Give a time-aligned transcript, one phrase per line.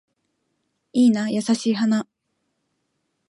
[0.93, 2.07] いいな優しい花